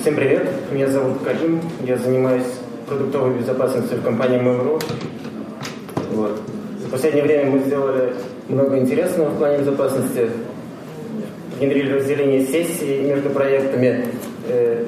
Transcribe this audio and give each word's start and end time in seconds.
Всем 0.00 0.14
привет, 0.14 0.48
меня 0.72 0.88
зовут 0.88 1.18
Кадим, 1.22 1.60
я 1.84 1.98
занимаюсь 1.98 2.46
продуктовой 2.88 3.34
безопасностью 3.34 3.98
в 3.98 4.02
компании 4.02 4.40
Mail.ru. 4.40 4.82
Вот. 6.12 6.40
За 6.82 6.88
последнее 6.88 7.22
время 7.22 7.50
мы 7.50 7.58
сделали 7.58 8.14
много 8.48 8.78
интересного 8.78 9.28
в 9.28 9.36
плане 9.36 9.58
безопасности. 9.58 10.30
Внедрили 11.58 11.92
разделение 11.92 12.46
сессий 12.46 13.02
между 13.02 13.28
проектами, 13.28 14.06
э, 14.48 14.86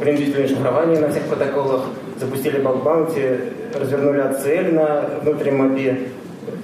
принудительное 0.00 0.48
шифрование 0.48 0.98
на 0.98 1.10
всех 1.10 1.22
протоколах, 1.26 1.82
запустили 2.18 2.60
баг-баунти, 2.60 3.38
развернули 3.78 4.22
ACL 4.22 4.72
на 4.72 5.20
внутреннем 5.22 5.72
API, 5.72 6.08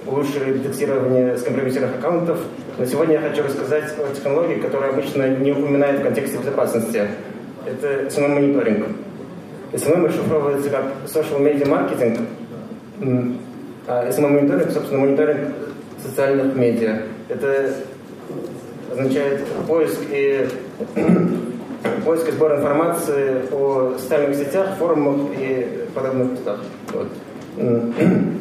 улучшили 0.08 0.52
детектирование 0.52 1.36
скомпрометированных 1.36 1.98
аккаунтов. 1.98 2.38
Но 2.78 2.84
сегодня 2.84 3.14
я 3.14 3.20
хочу 3.20 3.42
рассказать 3.42 3.92
о 3.98 4.14
технологии, 4.14 4.60
которая 4.60 4.90
обычно 4.90 5.28
не 5.28 5.52
упоминают 5.52 6.00
в 6.00 6.04
контексте 6.04 6.38
безопасности. 6.38 7.02
Это 7.66 8.10
SMM-мониторинг. 8.10 8.86
SMM 9.76 10.06
расшифровывается 10.06 10.70
как 10.70 10.84
Social 11.06 11.40
Media 11.40 11.66
Marketing, 11.66 12.26
а 13.86 14.10
SMM-мониторинг, 14.10 14.70
собственно, 14.70 15.00
мониторинг 15.00 15.54
социальных 16.02 16.54
медиа. 16.54 17.02
Это 17.28 17.74
означает 18.90 19.44
поиск 19.66 20.00
и 20.10 20.48
поиск 22.04 22.28
и 22.28 22.32
сбор 22.32 22.54
информации 22.54 23.42
о 23.52 23.96
социальных 23.98 24.36
сетях, 24.36 24.76
форумах 24.78 25.32
и 25.38 25.84
подобных 25.94 26.32
местах. 26.32 26.60
Вот. 26.92 27.08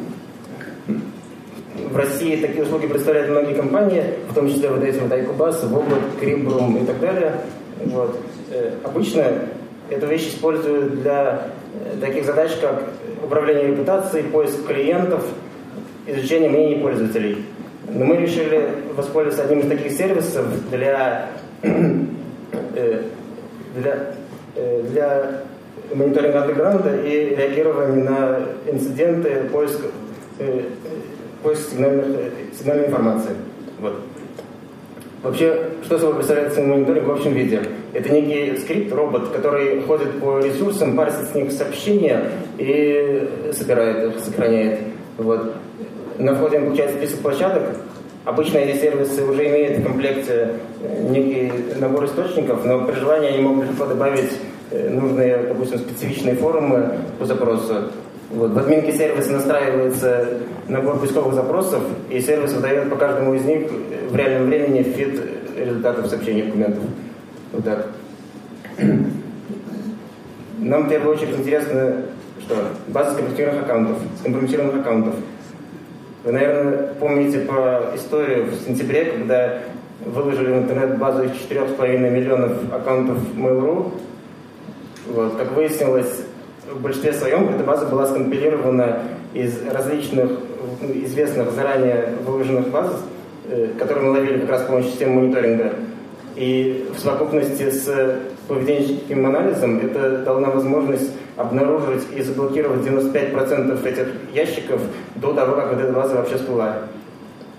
России 1.98 2.36
такие 2.36 2.62
услуги 2.62 2.86
представляют 2.86 3.30
многие 3.30 3.54
компании, 3.54 4.04
в 4.30 4.34
том 4.34 4.48
числе 4.48 4.70
вот 4.70 4.82
эти 4.84 4.98
вот 4.98 5.10
Айкубас, 5.10 5.62
Вобот, 5.64 5.98
Крибрум 6.20 6.76
и 6.76 6.86
так 6.86 7.00
далее. 7.00 7.40
Вот. 7.84 8.18
Э, 8.52 8.70
обычно 8.84 9.24
эту 9.90 10.06
вещь 10.06 10.28
используют 10.28 11.02
для 11.02 11.48
э, 11.74 12.00
таких 12.00 12.24
задач, 12.24 12.52
как 12.60 12.84
управление 13.22 13.68
репутацией, 13.68 14.24
поиск 14.24 14.66
клиентов, 14.66 15.24
изучение 16.06 16.48
мнений 16.48 16.76
пользователей. 16.76 17.44
Но 17.90 18.04
мы 18.04 18.16
решили 18.16 18.68
воспользоваться 18.96 19.44
одним 19.44 19.60
из 19.60 19.68
таких 19.68 19.92
сервисов 19.92 20.46
для, 20.70 21.30
э, 21.62 23.02
для, 23.76 24.14
для 24.90 25.42
мониторинга 25.94 26.42
андеграунда 26.42 26.96
и 27.02 27.34
реагирования 27.34 28.04
на 28.04 28.40
инциденты, 28.70 29.48
поиск, 29.52 29.80
поиск 31.42 31.70
сигнальных, 31.70 32.06
сигнальной 32.58 32.86
информации. 32.86 33.32
Вот. 33.80 33.94
Вообще, 35.22 35.70
что 35.84 35.98
собой 35.98 36.16
представляет 36.16 36.56
мониторинг 36.56 37.06
в 37.06 37.10
общем 37.10 37.32
виде? 37.32 37.60
Это 37.92 38.12
некий 38.12 38.56
скрипт, 38.58 38.92
робот, 38.92 39.30
который 39.30 39.82
ходит 39.82 40.20
по 40.20 40.38
ресурсам, 40.38 40.96
парсит 40.96 41.28
с 41.30 41.34
них 41.34 41.50
сообщения 41.50 42.30
и 42.56 43.28
собирает 43.52 44.14
их, 44.14 44.22
сохраняет. 44.22 44.80
Вот. 45.16 45.54
На 46.18 46.34
входе 46.34 46.58
он 46.58 46.66
получает 46.66 46.92
список 46.92 47.20
площадок. 47.20 47.62
Обычно 48.24 48.58
эти 48.58 48.78
сервисы 48.78 49.24
уже 49.24 49.48
имеют 49.48 49.78
в 49.78 49.84
комплекте 49.84 50.50
некий 51.08 51.50
набор 51.80 52.04
источников, 52.04 52.64
но 52.64 52.84
при 52.84 52.94
желании 52.94 53.30
они 53.30 53.42
могут 53.42 53.70
легко 53.70 53.86
добавить 53.86 54.30
э, 54.70 54.90
нужные, 54.90 55.36
допустим, 55.48 55.78
специфичные 55.78 56.34
форумы 56.34 56.98
по 57.18 57.24
запросу. 57.24 57.90
Вот. 58.30 58.50
В 58.52 58.58
админке 58.58 58.92
сервиса 58.92 59.32
настраивается 59.32 60.28
набор 60.68 60.98
поисковых 60.98 61.34
запросов, 61.34 61.82
и 62.10 62.20
сервис 62.20 62.52
выдает 62.52 62.90
по 62.90 62.96
каждому 62.96 63.34
из 63.34 63.44
них 63.44 63.70
в 64.10 64.16
реальном 64.16 64.48
времени 64.48 64.82
фид 64.82 65.20
результатов 65.56 66.08
сообщения 66.08 66.44
документов. 66.44 66.82
Вот 67.52 67.64
так. 67.64 67.86
Нам 70.58 70.86
в 70.86 70.88
первую 70.90 71.16
очередь 71.16 71.38
интересно, 71.38 72.02
что 72.40 72.54
база 72.88 73.12
скомпрометированных 73.12 73.62
аккаунтов, 73.62 73.96
скомпрометированных 74.20 74.80
аккаунтов. 74.80 75.14
Вы, 76.24 76.32
наверное, 76.32 76.94
помните 77.00 77.40
про 77.40 77.92
историю 77.94 78.46
в 78.46 78.66
сентябре, 78.66 79.06
когда 79.06 79.60
выложили 80.04 80.52
в 80.52 80.58
интернет 80.58 80.98
базу 80.98 81.24
из 81.24 81.30
4,5 81.30 82.10
миллионов 82.10 82.52
аккаунтов 82.72 83.18
Mail.ru. 83.36 83.92
Вот. 85.08 85.36
Как 85.36 85.52
выяснилось, 85.52 86.24
в 86.72 86.80
большинстве 86.80 87.12
своем 87.12 87.48
эта 87.48 87.64
база 87.64 87.86
была 87.86 88.06
скомпилирована 88.06 89.02
из 89.34 89.60
различных 89.66 90.30
известных 91.04 91.52
заранее 91.52 92.14
выложенных 92.24 92.68
баз, 92.68 93.02
э, 93.48 93.68
которые 93.78 94.06
мы 94.06 94.18
ловили 94.18 94.40
как 94.40 94.50
раз 94.50 94.62
с 94.62 94.66
помощью 94.66 94.90
системы 94.90 95.22
мониторинга. 95.22 95.72
И 96.36 96.88
в 96.94 97.00
совокупности 97.00 97.70
с 97.70 98.20
поведенческим 98.46 99.26
анализом 99.26 99.78
это 99.80 100.18
дало 100.18 100.40
нам 100.40 100.52
возможность 100.52 101.10
обнаружить 101.36 102.04
и 102.14 102.22
заблокировать 102.22 102.80
95% 102.82 103.86
этих 103.86 104.08
ящиков 104.32 104.80
до 105.16 105.32
того, 105.32 105.56
как 105.56 105.72
вот 105.72 105.80
эта 105.80 105.92
база 105.92 106.16
вообще 106.16 106.36
всплыла. 106.36 106.78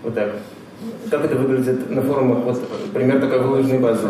Вот 0.03 0.15
так. 0.15 0.31
Как 1.11 1.25
это 1.25 1.35
выглядит 1.35 1.89
на 1.89 2.01
форумах? 2.01 2.39
Вот 2.39 2.61
пример 2.93 3.19
такой 3.19 3.39
выложенной 3.39 3.79
базы. 3.79 4.07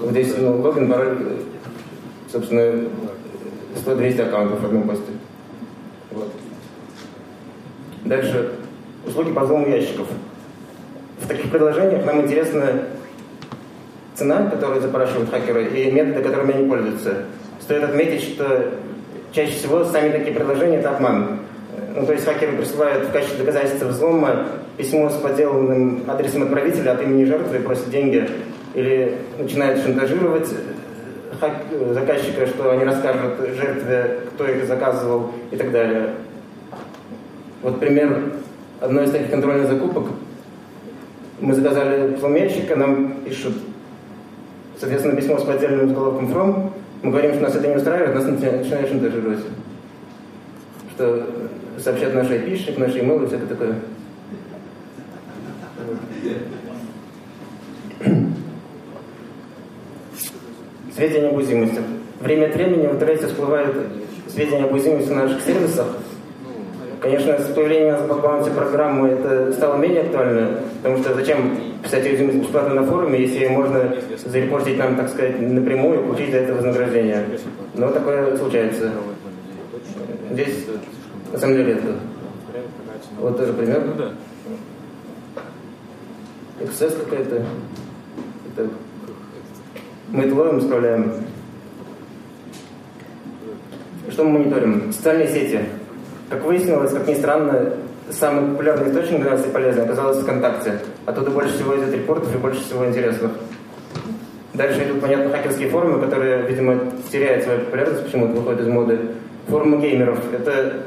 Вот 0.00 0.10
здесь 0.10 0.34
ну, 0.38 0.60
логин, 0.60 0.90
пароль, 0.90 1.18
собственно, 2.30 2.88
100-200 3.84 4.28
аккаунтов 4.28 4.60
в 4.60 4.64
одном 4.64 4.88
посте. 4.88 5.12
Вот. 6.10 6.32
Дальше. 8.04 8.52
Услуги 9.06 9.32
по 9.32 9.42
взлому 9.44 9.68
ящиков. 9.68 10.06
В 11.20 11.28
таких 11.28 11.50
предложениях 11.50 12.04
нам 12.04 12.22
интересна 12.22 12.84
цена, 14.14 14.50
которую 14.50 14.80
запрашивают 14.80 15.30
хакеры, 15.30 15.66
и 15.66 15.90
методы, 15.90 16.22
которыми 16.22 16.54
они 16.54 16.68
пользуются. 16.68 17.24
Стоит 17.60 17.84
отметить, 17.84 18.22
что 18.22 18.74
чаще 19.32 19.52
всего 19.52 19.84
сами 19.84 20.10
такие 20.10 20.34
предложения– 20.34 20.78
это 20.78 20.96
обман. 20.96 21.40
Ну, 21.94 22.06
то 22.06 22.12
есть 22.12 22.24
хакеры 22.24 22.56
присылают 22.56 23.08
в 23.08 23.12
качестве 23.12 23.38
доказательства 23.38 23.86
взлома 23.86 24.46
письмо 24.76 25.10
с 25.10 25.14
подделанным 25.14 26.04
адресом 26.08 26.44
отправителя 26.44 26.92
от 26.92 27.02
имени 27.02 27.24
жертвы 27.24 27.56
и 27.56 27.60
просят 27.60 27.90
деньги. 27.90 28.28
Или 28.74 29.18
начинают 29.38 29.82
шантажировать 29.82 30.48
заказчика, 31.92 32.46
что 32.46 32.70
они 32.70 32.84
расскажут 32.84 33.38
жертве, 33.56 34.20
кто 34.34 34.46
их 34.46 34.66
заказывал 34.66 35.32
и 35.50 35.56
так 35.56 35.70
далее. 35.70 36.14
Вот 37.62 37.80
пример 37.80 38.32
одной 38.80 39.04
из 39.04 39.10
таких 39.10 39.30
контрольных 39.30 39.68
закупок. 39.68 40.06
Мы 41.40 41.54
заказали 41.54 42.14
взломящика, 42.14 42.76
нам 42.76 43.12
пишут, 43.24 43.54
соответственно, 44.78 45.16
письмо 45.16 45.38
с 45.38 45.44
поддельным 45.44 45.88
заголовком 45.88 46.32
«From». 46.32 46.72
Мы 47.02 47.10
говорим, 47.12 47.34
что 47.34 47.42
нас 47.42 47.54
это 47.54 47.68
не 47.68 47.76
устраивает, 47.76 48.14
нас 48.14 48.24
начинают 48.24 48.88
шантажировать. 48.88 49.44
Что 50.94 51.26
сообщат 51.78 52.14
наш 52.14 52.26
IP-шник, 52.26 52.78
наш 52.78 52.94
email 52.94 53.22
и 53.22 53.26
всякое 53.28 53.46
такое. 53.46 53.74
Сведения 60.98 61.28
об 61.28 61.36
уязвимости. 61.36 61.80
Время 62.20 62.46
от 62.46 62.54
времени 62.54 62.88
в 62.88 62.92
интернете 62.94 63.28
всплывают 63.28 63.76
сведения 64.26 64.64
об 64.64 64.72
уязвимости 64.72 65.10
на 65.10 65.26
наших 65.26 65.42
сервисах. 65.42 65.86
Конечно, 67.00 67.38
с 67.38 67.52
появлением 67.54 68.08
баунти 68.08 68.50
программы 68.50 69.10
это 69.10 69.52
стало 69.52 69.76
менее 69.76 70.02
актуально, 70.02 70.58
потому 70.82 70.98
что 70.98 71.14
зачем 71.14 71.56
писать 71.84 72.04
уязвимость 72.04 72.38
бесплатно 72.38 72.74
на 72.74 72.84
форуме, 72.84 73.20
если 73.20 73.46
можно 73.46 73.94
зарепортить 74.24 74.76
нам, 74.76 74.96
так 74.96 75.08
сказать, 75.08 75.40
напрямую 75.40 76.00
и 76.00 76.02
получить 76.02 76.32
за 76.32 76.38
это 76.38 76.54
вознаграждение. 76.54 77.24
Но 77.74 77.92
такое 77.92 78.36
случается. 78.36 78.90
Здесь, 80.32 80.66
на 81.32 81.38
самом 81.38 81.54
деле, 81.54 81.72
это 81.74 81.94
вот 83.20 83.36
тоже 83.36 83.52
пример. 83.52 83.84
Эксцесс 86.60 86.96
какая-то. 86.96 87.44
Это 88.56 88.68
мы 90.10 90.24
это 90.24 90.34
ловим, 90.34 90.58
исправляем. 90.58 91.12
Что 94.10 94.24
мы 94.24 94.38
мониторим? 94.38 94.92
Социальные 94.92 95.28
сети. 95.28 95.60
Как 96.30 96.44
выяснилось, 96.44 96.92
как 96.92 97.06
ни 97.06 97.14
странно, 97.14 97.74
самый 98.10 98.50
популярный 98.50 98.90
источник 98.90 99.20
для 99.20 99.32
нас 99.32 99.46
и 99.46 99.50
полезный 99.50 99.84
оказался 99.84 100.22
ВКонтакте. 100.22 100.78
Оттуда 101.06 101.30
больше 101.30 101.54
всего 101.54 101.76
идет 101.76 101.92
репортов 101.92 102.34
и 102.34 102.38
больше 102.38 102.60
всего 102.60 102.86
интересных. 102.86 103.32
Дальше 104.54 104.82
идут, 104.84 105.00
понятно, 105.00 105.30
хакерские 105.30 105.68
форумы, 105.68 106.00
которые, 106.00 106.42
видимо, 106.42 106.80
теряют 107.12 107.44
свою 107.44 107.60
популярность, 107.60 108.04
почему-то 108.04 108.32
выходят 108.32 108.60
из 108.62 108.66
моды. 108.66 108.98
Форумы 109.48 109.80
геймеров. 109.80 110.18
Это, 110.32 110.86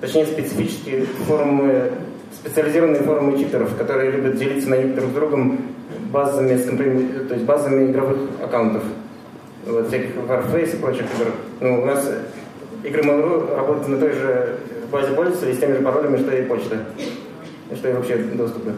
точнее, 0.00 0.26
специфические 0.26 1.04
форумы, 1.26 1.92
специализированные 2.32 3.02
форумы 3.02 3.38
читеров, 3.38 3.76
которые 3.76 4.10
любят 4.10 4.36
делиться 4.36 4.68
на 4.70 4.76
них 4.76 4.94
друг 4.94 5.10
с 5.10 5.14
другом 5.14 5.73
базами, 6.14 6.56
то 7.28 7.34
есть 7.34 7.44
базами 7.44 7.90
игровых 7.90 8.16
аккаунтов. 8.42 8.84
Вот, 9.66 9.88
всяких 9.88 10.14
Warface 10.14 10.76
и 10.76 10.80
прочих 10.80 11.02
игр. 11.02 11.32
Ну, 11.60 11.82
у 11.82 11.86
нас 11.86 12.08
игры 12.84 13.02
Mail.ru 13.02 13.56
работают 13.56 13.88
на 13.88 13.98
той 13.98 14.12
же 14.12 14.56
базе 14.92 15.12
пользователей 15.14 15.54
с 15.54 15.58
теми 15.58 15.74
же 15.74 15.82
паролями, 15.82 16.18
что 16.18 16.36
и 16.36 16.42
почта. 16.42 16.78
Что 17.74 17.88
и 17.88 17.92
вообще 17.92 18.16
доступы. 18.16 18.72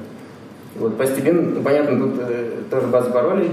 Вот, 0.77 0.97
по 0.97 1.03
Steam, 1.03 1.55
ну, 1.57 1.63
понятно, 1.63 2.01
тут 2.01 2.21
э, 2.21 2.51
тоже 2.71 2.87
база 2.87 3.11
паролей. 3.11 3.51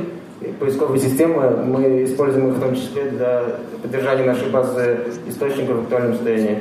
поисковые 0.59 1.01
системы, 1.01 1.49
мы 1.65 2.03
используем 2.03 2.49
их 2.49 2.57
в 2.57 2.61
том 2.61 2.75
числе 2.75 3.05
для 3.11 3.43
поддержания 3.81 4.25
нашей 4.25 4.49
базы 4.49 4.99
источников 5.27 5.77
в 5.77 5.81
актуальном 5.83 6.13
состоянии. 6.13 6.59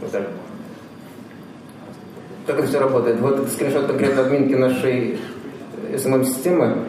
Вот 0.00 0.10
так. 0.10 0.22
Как 2.46 2.58
это 2.58 2.68
все 2.68 2.78
работает? 2.78 3.20
Вот 3.20 3.48
скриншот 3.48 3.86
конкретно 3.86 4.22
админки 4.22 4.54
нашей 4.54 5.18
SMM-системы. 5.94 6.84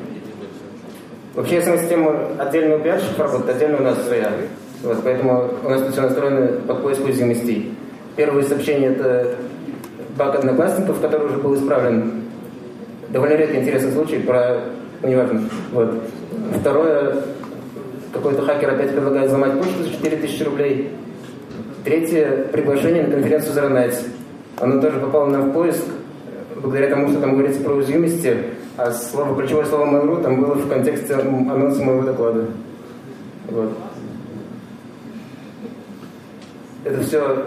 Вообще 1.36 1.58
SMM-система 1.58 2.30
отдельно 2.38 2.76
у 2.76 2.80
пиарщиков 2.80 3.20
работает, 3.20 3.56
отдельно 3.56 3.78
у 3.78 3.84
нас 3.84 4.04
своя. 4.06 4.32
Вот, 4.84 4.98
поэтому 5.04 5.50
у 5.64 5.70
нас 5.70 5.82
все 5.92 6.02
настроено 6.02 6.48
под 6.68 6.82
поиск 6.82 7.04
уязвимостей. 7.04 7.74
Первое 8.16 8.44
сообщение– 8.44 8.90
это 8.92 9.36
баг 10.18 10.36
одноклассников, 10.36 11.00
который 11.02 11.28
уже 11.28 11.38
был 11.38 11.56
исправлен. 11.56 12.24
Довольно 13.10 13.36
редкий 13.36 13.58
интересный 13.58 13.92
случай 13.92 14.20
про... 14.20 14.62
Ну, 15.02 15.08
неважно. 15.08 15.50
Вот. 15.72 15.96
Второе, 16.60 17.16
какой-то 18.14 18.42
хакер 18.42 18.72
опять 18.72 18.92
предлагает 18.92 19.28
взломать 19.28 19.54
почту 19.54 19.84
за 19.84 19.92
4000 19.92 20.44
рублей. 20.44 20.92
Третье, 21.84 22.48
приглашение 22.52 23.04
на 23.04 23.14
конференцию 23.14 23.70
Nights. 23.72 24.06
Оно 24.60 24.82
тоже 24.82 25.00
попало 25.00 25.28
нам 25.28 25.52
в 25.52 25.54
поиск, 25.54 25.86
благодаря 26.56 26.90
тому, 26.90 27.08
что 27.08 27.22
там 27.22 27.34
говорится 27.34 27.62
про 27.62 27.76
уязвимости, 27.76 28.36
а 28.82 28.92
слово, 28.94 29.36
ключевое 29.36 29.66
слово 29.66 29.88
Mail.ru 29.88 30.24
там 30.24 30.40
было 30.40 30.54
в 30.54 30.70
контексте 30.70 31.16
анонса 31.16 31.84
моего 31.84 32.04
доклада. 32.04 32.46
Вот. 33.50 33.74
Это 36.86 37.02
все, 37.04 37.46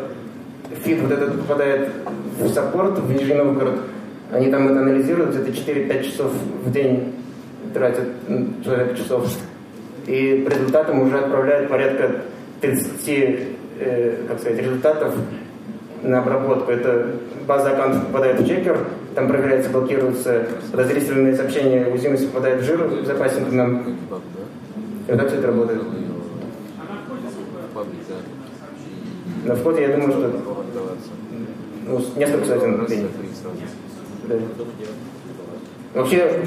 фид 0.84 1.00
вот 1.00 1.10
этот 1.10 1.40
попадает 1.40 1.88
в 2.38 2.48
саппорт 2.50 2.98
в 2.98 3.10
Нижний 3.10 3.34
Новгород. 3.34 3.80
Они 4.30 4.50
там 4.50 4.68
это 4.68 4.80
анализируют, 4.80 5.34
где-то 5.34 5.50
4-5 5.72 6.02
часов 6.04 6.32
в 6.64 6.70
день 6.70 7.14
тратят 7.72 8.08
человек 8.62 8.98
часов. 8.98 9.26
И 10.06 10.44
по 10.46 10.52
результатам 10.52 11.00
уже 11.00 11.18
отправляют 11.18 11.70
порядка 11.70 12.22
30 12.60 13.08
э, 13.78 14.16
как 14.28 14.38
сказать, 14.38 14.58
результатов 14.58 15.14
на 16.02 16.18
обработку. 16.18 16.72
Это 16.72 17.12
база 17.46 17.70
аккаунтов 17.70 18.06
попадает 18.06 18.40
в 18.40 18.46
чекер, 18.46 18.86
там 19.14 19.28
проверяется, 19.28 19.70
блокируются 19.70 20.46
подозрительные 20.70 21.34
сообщения, 21.34 21.86
уязвимости 21.86 22.26
попадает 22.26 22.62
в 22.62 22.64
жир 22.64 22.88
безопасненько 22.88 23.54
нам. 23.54 23.80
И 25.06 25.10
вот 25.10 25.18
так 25.18 25.28
все 25.28 25.38
это 25.38 25.48
работает. 25.48 25.82
На 29.44 29.56
входе, 29.56 29.82
я 29.82 29.88
думаю, 29.88 30.12
что 30.12 30.32
ну, 31.86 32.00
несколько 32.16 32.46
сотен 32.46 32.86
дней. 32.86 33.06
Да. 34.28 34.36
Вообще, 35.94 36.42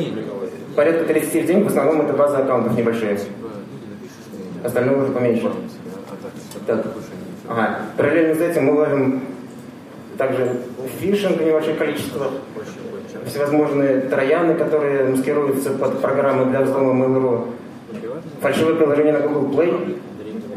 порядка 0.75 1.06
30 1.06 1.44
в 1.44 1.48
день, 1.48 1.63
в 1.63 1.68
основном 1.68 2.01
это 2.01 2.13
база 2.13 2.39
аккаунтов 2.39 2.75
небольшие. 2.77 3.19
Остальное 4.63 5.03
уже 5.03 5.12
поменьше. 5.12 5.51
Так. 6.65 6.86
Ага. 7.48 7.80
Параллельно 7.98 8.36
с 8.36 8.39
этим 8.39 8.65
мы 8.65 8.74
ловим 8.74 9.21
также 10.17 10.50
фишинг 11.00 11.38
в 11.38 11.45
небольших 11.45 11.77
количествах, 11.77 12.31
всевозможные 13.25 14.01
трояны, 14.01 14.56
которые 14.56 15.06
маскируются 15.06 15.71
под 15.71 16.00
программы 16.01 16.45
для 16.45 16.62
взлома 16.62 17.06
Mail.ru, 17.06 17.47
фальшивое 18.41 18.75
приложение 18.75 19.13
на 19.13 19.19
Google 19.19 19.51
Play 19.51 20.00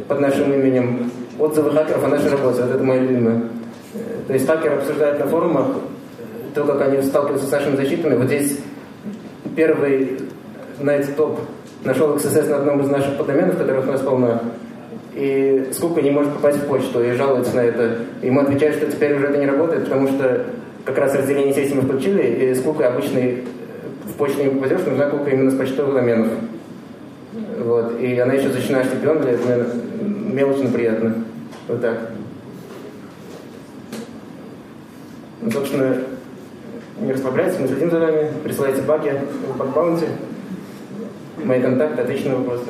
под 0.07 0.21
нашим 0.21 0.53
именем, 0.53 1.11
отзывы 1.39 1.71
хакеров 1.71 2.05
о 2.05 2.09
нашей 2.09 2.31
работе, 2.31 2.63
вот 2.63 2.71
это 2.71 2.83
мое 2.83 3.01
любимое. 3.01 3.43
То 4.27 4.33
есть 4.33 4.47
хакер 4.47 4.75
обсуждает 4.75 5.19
на 5.21 5.27
форумах 5.27 5.67
то, 6.55 6.65
как 6.65 6.83
они 6.83 7.03
сталкиваются 7.03 7.47
с 7.47 7.51
нашими 7.51 7.77
защитами. 7.77 8.17
Вот 8.17 8.27
здесь 8.27 8.59
первый 9.57 10.19
Night 10.81 11.17
Top 11.17 11.39
нашел 11.85 12.15
XSS 12.17 12.49
на 12.49 12.57
одном 12.57 12.81
из 12.81 12.89
наших 12.89 13.17
подоменов, 13.17 13.59
которых 13.59 13.87
у 13.89 13.93
нас 13.93 14.01
полно, 14.01 14.41
и 15.19 15.73
сколько 15.73 16.01
не 16.01 16.13
может 16.13 16.33
попасть 16.35 16.59
в 16.59 16.67
почту 16.67 17.03
и 17.03 17.13
жалуется 17.13 17.57
на 17.57 17.61
это. 17.61 17.99
Ему 18.23 18.41
отвечают, 18.41 18.77
что 18.77 18.87
теперь 18.91 19.17
уже 19.17 19.27
это 19.27 19.39
не 19.39 19.47
работает, 19.47 19.85
потому 19.85 20.07
что 20.07 20.47
как 20.85 20.97
раз 20.97 21.15
разделение 21.15 21.53
сети 21.53 21.75
мы 21.75 21.83
включили, 21.83 22.23
и 22.23 22.55
сколько 22.55 22.87
обычный 22.87 23.45
в 24.05 24.13
почту 24.13 24.45
не 24.45 24.51
попадешь, 24.51 24.87
нужна 24.87 25.07
кука 25.07 25.31
именно 25.31 25.51
с 25.51 25.57
почтовых 25.57 25.95
доменов. 25.95 26.29
Вот. 27.59 28.01
И 28.01 28.17
она 28.17 28.35
еще 28.35 28.49
защищена 28.51 28.83
HTTP, 28.83 29.23
для 29.23 29.33
этого 29.33 29.67
мелочно 30.01 30.71
приятно. 30.71 31.25
Вот 31.67 31.81
так. 31.81 31.99
Ну, 35.43 35.51
собственно, 35.51 35.97
не 37.01 37.13
расслабляйтесь, 37.13 37.59
мы 37.59 37.67
следим 37.67 37.91
за 37.91 37.99
вами, 37.99 38.31
присылайте 38.45 38.83
баги 38.83 39.13
в 39.53 39.59
бакбаунте. 39.59 40.07
Мои 41.45 41.61
контакты, 41.61 42.03
отличные 42.03 42.37
вопросы. 42.37 42.67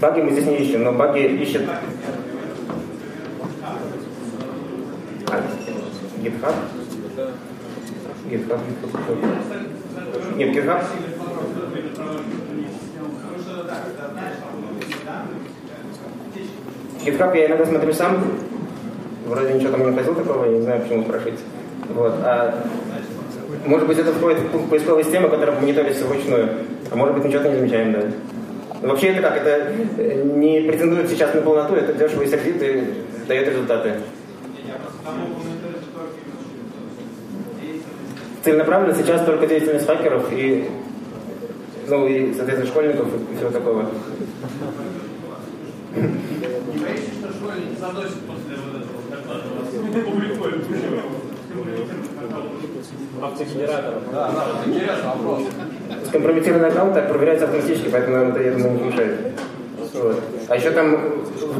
Баги 0.00 0.22
мы 0.22 0.30
здесь 0.30 0.46
не 0.46 0.56
ищем, 0.56 0.84
но 0.84 0.92
баги 0.92 1.20
ищет... 1.20 1.68
А, 5.28 5.42
GitHub? 6.22 6.54
GitHub? 8.30 8.58
Нет, 10.36 10.56
GitHub? 10.56 10.82
GitHub 17.04 17.36
я 17.36 17.46
иногда 17.46 17.66
смотрю 17.66 17.92
сам. 17.92 18.24
Вроде 19.26 19.52
ничего 19.54 19.72
там 19.72 19.80
не 19.80 19.90
находил 19.90 20.14
такого, 20.14 20.46
я 20.46 20.52
не 20.52 20.62
знаю, 20.62 20.80
почему 20.80 21.04
спрашиваете. 21.04 21.42
Вот. 21.94 22.14
А, 22.24 22.64
может 23.66 23.86
быть, 23.86 23.98
это 23.98 24.12
входит 24.12 24.38
в 24.38 24.68
поисковые 24.70 25.04
системы, 25.04 25.28
которые 25.28 25.60
мониторятся 25.60 26.06
вручную. 26.06 26.48
А 26.90 26.96
может 26.96 27.14
быть, 27.14 27.26
ничего 27.26 27.42
не 27.42 27.56
замечаем, 27.56 27.92
да. 27.92 28.00
Вообще 28.82 29.08
это 29.08 29.22
как? 29.22 29.36
Это 29.36 29.74
не 30.24 30.60
претендует 30.62 31.08
сейчас 31.08 31.34
на 31.34 31.42
полноту, 31.42 31.74
это 31.74 31.92
дешево 31.92 32.22
и 32.22 32.28
сердит 32.28 32.62
и 32.62 32.94
дает 33.26 33.48
результаты. 33.48 34.00
Целенаправленно 38.42 38.94
сейчас 38.94 39.22
только 39.26 39.46
деятельность 39.46 39.86
хакеров 39.86 40.32
и, 40.32 40.70
ну, 41.88 42.06
и, 42.06 42.32
соответственно, 42.32 42.70
школьников 42.70 43.08
и 43.30 43.36
всего 43.36 43.50
такого. 43.50 43.90
Не 45.94 46.78
боишься, 46.78 47.10
что 47.18 47.28
школьники 47.34 47.78
заносят 47.78 48.20
после 48.26 48.56
вот 48.64 48.76
этого 48.80 49.02
доклада? 49.10 49.44
Публикуют. 50.10 50.64
Да, 54.12 54.32
да, 54.32 54.46
интересный 54.64 55.04
вопрос. 55.04 55.42
Скомпрометированный 56.08 56.68
аккаунт 56.68 56.94
так 56.94 57.08
проверяется 57.08 57.44
автоматически, 57.46 57.88
поэтому, 57.90 58.16
наверное, 58.16 58.50
это, 58.50 58.68
не 58.68 58.82
мешает. 58.82 59.16
Вот. 59.94 60.20
А 60.48 60.56
еще 60.56 60.70
там 60.70 60.98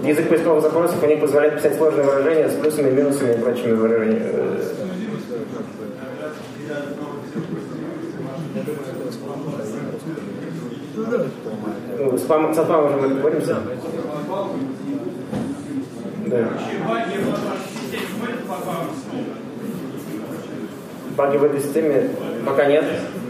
язык 0.04 0.28
поисковых 0.28 0.62
запросов 0.62 1.02
у 1.02 1.06
них 1.06 1.20
позволяет 1.20 1.56
писать 1.56 1.76
сложные 1.76 2.06
выражения 2.06 2.48
с 2.48 2.54
плюсами, 2.54 2.90
минусами 2.90 3.34
и 3.34 3.38
прочими 3.38 3.72
выражениями. 3.72 4.60
Ну, 11.98 12.18
спам, 12.18 12.54
со 12.54 12.64
спамом 12.64 12.86
уже 12.86 13.08
мы 13.08 13.20
боремся. 13.20 13.56
Да. 16.26 16.48
Баги 21.16 21.36
в 21.36 21.44
этой 21.44 21.60
системе 21.60 22.10
пока 22.46 22.66
нет, 22.66 22.84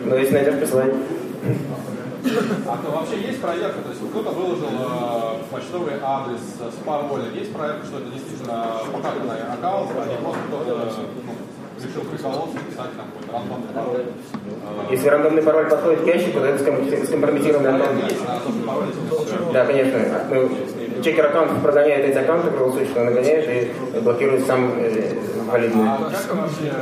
но 0.04 0.16
если 0.16 0.35
найдешь, 0.35 0.59
присылай. 0.59 0.92
А 2.66 2.76
то 2.76 2.90
вообще 2.90 3.21
есть 3.26 3.40
проверка, 3.40 3.80
то 3.80 3.88
есть 3.88 4.00
кто-то 4.11 4.30
выложил 4.30 4.69
э, 4.69 5.38
почтовый 5.50 5.95
адрес 6.02 6.40
с 6.40 6.85
паролем, 6.85 7.35
есть 7.35 7.52
проверка, 7.52 7.87
что 7.87 7.99
это 7.99 8.11
действительно 8.11 8.66
покатанный 8.92 9.40
аккаунт, 9.50 9.90
а 9.97 10.07
не 10.07 10.16
просто 10.16 10.40
кто-то 10.49 10.92
ну, 11.26 11.33
решил 11.83 12.02
приколоться 12.02 12.59
писать 12.59 12.90
там 12.97 13.07
какой-то 13.07 13.33
рандомный 13.33 13.73
пароль. 13.75 14.04
Если 14.90 15.09
рандомный 15.09 15.42
пароль 15.42 15.71
подходит 15.71 16.02
к 16.02 16.07
ящику, 16.07 16.40
то 16.40 16.47
это 16.47 17.07
скомпрометированный 17.07 17.75
аккаунт. 17.75 18.04
Да, 19.54 19.64
конечно. 19.64 19.99
Ну, 20.30 21.02
чекер 21.02 21.26
аккаунт 21.26 21.62
прогоняет 21.62 22.04
эти 22.04 22.19
аккаунты 22.19 22.50
круглосуточно, 22.50 23.04
нагоняет 23.04 23.49
и 23.95 24.00
блокирует 24.00 24.47
сам 24.47 24.73
э, 24.76 25.14
валидный. 25.50 25.88
А 25.88 26.11
как 26.11 26.37
вообще 26.37 26.73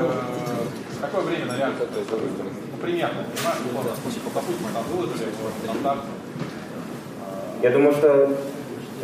Какое 1.00 1.22
время 1.22 1.46
на 1.46 1.56
реакцию? 1.56 1.88
Примерно, 2.80 3.25
понимаешь, 3.35 3.58
условно, 3.68 3.90
типа, 4.14 4.30
какую 4.35 4.58
мы 4.58 4.68
там 4.73 4.85
выложили, 4.92 5.28
вот, 5.42 5.52
контакт. 5.66 6.04
Я 7.61 7.70
думаю, 7.70 7.92
что 7.92 8.37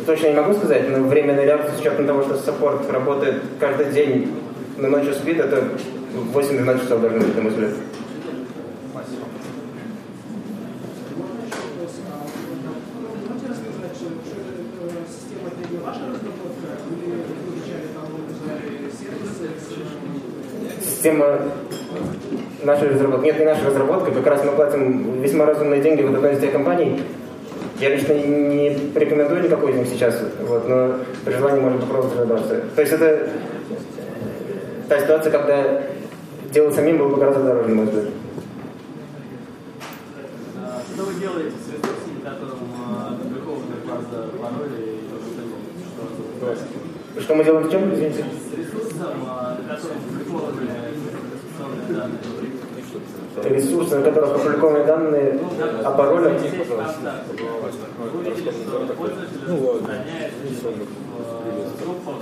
точно 0.05 0.27
не 0.27 0.33
могу 0.35 0.53
сказать, 0.53 0.89
но 0.89 1.07
временная 1.07 1.45
реакция, 1.45 1.75
с 1.75 1.79
учетом 1.81 2.07
того, 2.07 2.23
что 2.23 2.37
саппорт 2.37 2.89
работает 2.89 3.43
каждый 3.59 3.91
день, 3.91 4.33
на 4.77 4.89
ночью 4.89 5.13
спит, 5.13 5.39
это 5.39 5.67
8-12 6.33 6.83
часов 6.83 7.01
должно 7.01 7.19
быть, 7.19 7.35
на 7.35 7.41
мой 7.41 7.51
взгляд. 7.51 7.71
Система 20.81 21.39
нашей 22.65 22.89
разработки. 22.89 23.25
Нет, 23.25 23.39
не 23.39 23.45
наша 23.45 23.65
разработка, 23.65 24.11
как 24.11 24.27
раз 24.27 24.43
мы 24.43 24.51
платим 24.51 25.21
весьма 25.21 25.45
разумные 25.45 25.81
деньги 25.81 26.01
в 26.01 26.13
одной 26.13 26.33
из 26.33 26.39
тех 26.39 26.51
компаний. 26.51 27.01
Я 27.79 27.89
лично 27.89 28.13
не 28.13 28.69
рекомендую 28.95 29.43
никакой 29.43 29.71
из 29.73 29.75
них 29.75 29.87
сейчас, 29.87 30.21
вот, 30.47 30.67
но 30.69 30.95
при 31.25 31.33
желании 31.33 31.59
можно 31.59 31.79
попробовать 31.79 32.15
разобраться. 32.15 32.63
То 32.73 32.81
есть 32.81 32.93
это 32.93 33.29
та 34.87 34.99
ситуация, 34.99 35.31
когда 35.31 35.81
делать 36.51 36.73
самим 36.73 36.97
было 36.97 37.09
бы 37.09 37.17
гораздо 37.17 37.43
дороже, 37.43 37.69
на 37.69 37.75
мой 37.75 37.85
взгляд. 37.85 38.05
Что 40.93 41.03
вы 41.03 41.13
делаете 41.19 41.51
с 41.51 41.67
ресурсами, 41.73 42.21
которым 42.23 42.59
опубликованы 43.11 43.75
правда 43.85 44.29
пароли 44.39 45.01
и 47.17 47.21
Что 47.21 47.35
мы 47.35 47.43
делаем 47.43 47.67
с 47.67 47.71
чем, 47.71 47.93
извините? 47.93 48.23
С 48.23 48.57
ресурсом, 48.57 49.19
на 49.27 49.57
котором 49.67 49.97
опубликованы 49.97 50.61
инвестиционные 50.95 51.89
данные. 51.89 52.34
Ресурсы, 53.43 53.97
на 53.97 54.03
которых 54.03 54.35
опубликованы 54.35 54.85
данные 54.85 55.39
о 55.83 55.91
паролях. 55.91 56.41
В 56.41 56.55
группах 61.83 62.15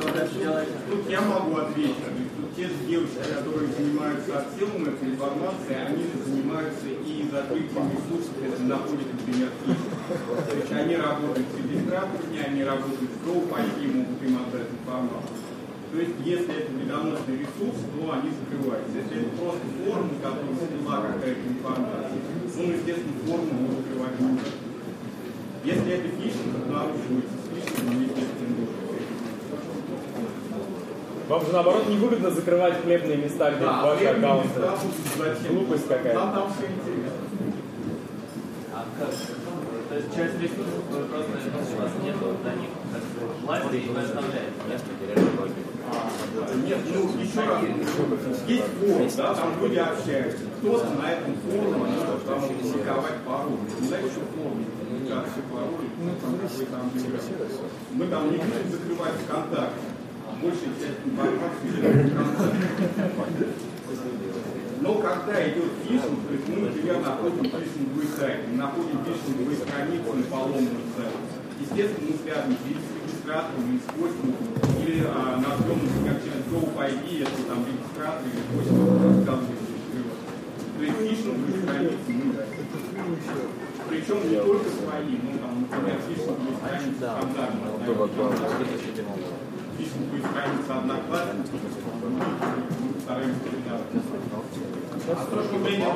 Что 0.00 0.12
дальше 0.12 0.34
делаете? 0.38 0.72
Тут 0.90 1.10
я 1.10 1.20
могу 1.22 1.56
ответить 1.56 1.96
те 2.58 2.64
же 2.66 2.74
девочки, 2.88 3.18
которые 3.38 3.70
занимаются 3.70 4.36
отсылом 4.36 4.82
этой 4.82 5.10
информации, 5.10 5.78
они 5.78 6.10
занимаются 6.26 6.86
и 6.88 7.30
закрытием 7.30 7.86
ресурсов, 7.94 8.34
это 8.42 8.62
находит, 8.64 9.06
например, 9.14 9.50
То 9.62 10.56
есть 10.56 10.72
они 10.72 10.96
работают 10.96 11.46
с 11.54 11.56
регистраторами, 11.56 12.42
они 12.44 12.64
работают 12.64 13.10
с 13.14 13.28
Go, 13.28 13.46
по 13.46 13.58
могут 13.58 14.22
им 14.22 14.38
отдать 14.42 14.66
информацию. 14.74 15.47
То 15.90 15.96
есть, 15.98 16.14
если 16.22 16.54
это 16.54 16.72
медоносный 16.72 17.38
ресурс, 17.38 17.80
то 17.80 18.12
они 18.12 18.28
закрываются. 18.28 18.92
Если 18.92 19.20
это 19.24 19.30
просто 19.40 19.64
форма, 19.84 20.10
которая 20.20 20.54
всегда 20.54 20.96
какая-то 21.00 21.44
информация, 21.48 22.18
ну, 22.56 22.62
естественно, 22.62 23.16
форму 23.24 23.52
мы 23.56 23.68
закрывать 23.76 24.20
не 24.20 24.26
можем. 24.26 24.52
Если 25.64 25.92
это 25.92 26.08
фишинг, 26.08 26.56
обнаруживается 26.60 27.36
с 27.40 27.48
фишингом, 27.48 28.02
естественно, 28.02 28.66
вам 31.28 31.44
же 31.44 31.52
наоборот 31.52 31.88
невыгодно 31.88 32.30
закрывать 32.30 32.82
хлебные 32.82 33.16
места, 33.18 33.50
где 33.50 33.64
да, 33.64 33.82
ваши 33.84 34.04
аккаунты. 34.06 34.60
Глупость 35.50 35.88
какая-то. 35.88 36.20
Там, 36.20 36.32
там 36.34 36.52
все 36.52 36.66
интересно. 36.66 37.12
А 38.72 38.84
как? 38.98 39.10
То 39.88 39.94
есть 39.94 40.14
часть 40.14 40.40
ресурсов 40.40 40.84
вы 40.90 41.04
просто 41.04 41.30
у 41.32 41.82
вас 41.82 41.92
нет 42.02 42.16
до 42.18 42.50
них 42.60 42.70
как 42.92 43.02
власти 43.42 43.76
и 43.76 43.88
вы 43.88 44.00
оставляете. 44.00 44.52
Нет, 46.56 46.78
ну 46.92 47.20
еще 47.20 47.40
раз. 47.40 47.62
Есть 48.46 48.64
форум, 48.80 49.08
да, 49.16 49.34
там 49.34 49.62
люди 49.62 49.78
общаются. 49.78 50.44
Кто-то 50.58 50.90
на 51.00 51.10
этом 51.10 51.34
форуме 51.42 51.76
может 51.76 52.24
там 52.26 52.40
публиковать 52.40 53.18
пароль. 53.26 53.58
Знаете, 53.80 54.08
что 54.10 54.20
форум 54.34 54.64
публикации 55.08 55.42
паролей, 55.50 55.90
ну, 55.98 56.10
там, 56.20 56.90
мы 57.92 58.06
там 58.06 58.30
не 58.30 58.36
будем 58.38 58.70
закрывать 58.70 59.14
ВКонтакте 59.26 59.98
большая 60.42 60.74
часть 60.78 61.02
информации 61.04 62.12
Но 64.80 64.94
когда 64.94 65.48
идет 65.48 65.72
фишинг, 65.84 66.26
то 66.26 66.32
есть 66.32 66.48
мы, 66.48 66.56
например, 66.68 67.00
находим 67.00 67.44
фишинговый 67.44 68.08
сайт, 68.16 68.40
мы 68.48 68.56
находим 68.56 68.98
фишинговые 69.04 69.58
страницы 69.58 70.12
на 70.12 70.22
поломанном 70.24 70.86
сайте, 70.94 71.37
естественно, 71.60 72.06
мы 72.08 72.14
связаны 72.22 72.54
с 72.54 72.64
регистратором, 72.94 73.80
с 73.80 73.86
хостингом, 73.92 74.46
или 74.82 75.04
а, 75.06 75.36
назовем, 75.36 75.80
например, 75.84 76.16
через 76.22 76.42
GoPID, 76.48 77.02
если 77.08 77.42
там 77.44 77.66
регистратор 77.66 78.22
или 78.26 78.42
хостинг 78.48 78.78
рассказывает, 79.02 79.62
То 80.78 80.82
есть 80.82 80.98
фишинговые 80.98 81.62
страницы 81.62 82.08
мы 82.08 82.38
причем 83.88 84.20
не 84.28 84.36
только 84.36 84.68
свои, 84.68 85.16
ну 85.16 85.38
там, 85.40 85.64
например, 85.64 85.96
фишинговые 86.06 86.56
страницы 86.60 86.98
стандартные 86.98 87.78
письма 89.78 90.02
будет 90.10 90.26
храниться 90.26 90.78
одноклассников, 90.78 91.60
мы 92.10 93.00
стараемся 93.00 93.38
А 95.08 95.24
то, 95.24 95.44
что 95.44 95.56
время 95.58 95.86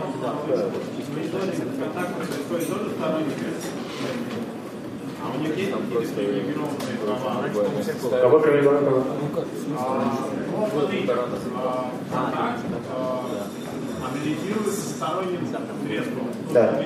контакт 1.82 2.16
происходит 2.16 2.68
тоже 2.68 2.90
сторонниками, 2.90 3.02
а 3.02 3.16
у 3.16 3.20
них 3.20 3.34
привилегированные 5.38 6.96
права? 7.04 7.44
Ну, 9.20 9.28
контакт 12.10 12.60
анализируется 14.04 14.82
сторонним 14.96 15.46
средством, 15.86 16.26
да. 16.52 16.80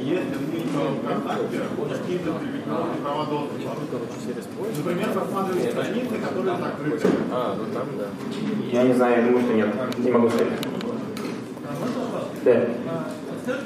если 0.00 0.36
мы 0.72 0.80
в 0.80 1.06
контакте 1.06 1.60
какие-то 1.88 2.32
привилегированные 2.32 3.00
права 3.02 3.26
доступа. 3.26 3.76
Например, 4.76 5.08
просматривать 5.12 5.70
страницы, 5.70 6.14
которые 6.18 6.56
закрыты. 6.56 7.08
А, 7.32 7.56
ну 7.56 7.64
там, 7.72 7.86
да. 7.98 8.06
Я 8.72 8.82
не 8.84 8.94
знаю, 8.94 9.22
я 9.22 9.26
думаю, 9.26 9.44
что 9.44 9.54
нет. 9.54 9.98
Не 9.98 10.10
могу 10.10 10.28
сказать. 10.28 10.48
Да. 12.44 12.66
Как, 13.46 13.60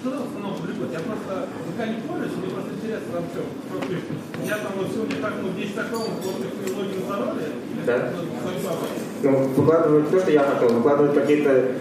что 0.00 0.10
в 0.10 0.26
основном 0.28 0.54
публикуете? 0.56 0.94
Я 0.94 1.00
просто 1.00 1.48
пока 1.66 1.86
не 1.86 2.00
пользуюсь, 2.00 2.36
мне 2.36 2.48
просто 2.48 2.70
интересно 2.72 3.08
вам 3.12 3.24
все. 3.28 4.48
Я 4.48 4.56
там 4.56 4.72
вот 4.78 4.88
сегодня 4.92 5.16
так, 5.20 5.34
ну, 5.42 5.52
10 5.52 5.78
аккаунтов, 5.78 6.24
вот 6.24 6.40
их 6.40 6.76
логин 6.76 7.02
пароли, 7.02 7.44
да. 7.86 8.12
Ну, 9.22 9.38
выкладывают 9.48 10.10
то, 10.10 10.20
что 10.20 10.30
я 10.30 10.42
хотел, 10.44 10.68
выкладывают 10.70 11.14
какие-то 11.14 11.72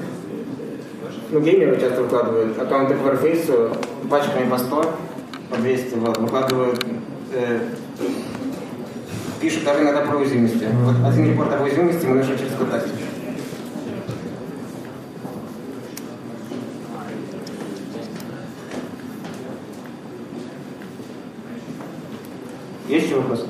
ну, 1.31 1.39
геймеры 1.41 1.79
часто 1.79 2.01
выкладывают 2.01 2.59
аккаунты 2.59 2.95
к 2.95 2.97
Warface 2.97 4.09
пачками 4.09 4.49
по 4.49 4.57
100, 4.57 4.95
по 5.49 5.57
200, 5.57 5.95
вот, 5.95 6.17
выкладывают, 6.17 6.85
э, 7.33 7.59
пишут 9.39 9.63
даже 9.63 9.83
иногда 9.83 10.01
про 10.01 10.17
уязвимости. 10.17 10.67
Вот 10.83 10.95
один 11.07 11.31
репорт 11.31 11.53
об 11.53 11.61
уязвимости 11.61 12.05
мы 12.05 12.15
нашли 12.17 12.37
через 12.37 12.51
ВКонтакте. 12.53 12.89
Есть 23.27 23.48